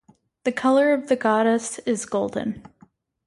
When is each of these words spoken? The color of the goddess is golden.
The 0.45 0.51
color 0.51 0.93
of 0.95 1.09
the 1.09 1.15
goddess 1.15 1.77
is 1.85 2.07
golden. 2.07 2.63